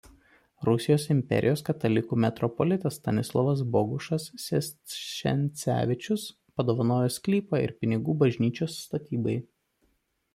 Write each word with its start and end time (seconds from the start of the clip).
Rusijos 0.67 1.03
imperijos 1.15 1.61
katalikų 1.65 2.17
metropolitas 2.23 2.95
Stanislovas 2.99 3.61
Bogušas–Sestšencevičius 3.75 6.25
padovanojo 6.61 7.13
sklypą 7.19 7.61
ir 7.67 7.75
pinigų 7.83 8.17
bažnyčios 8.25 8.79
statybai. 8.87 9.37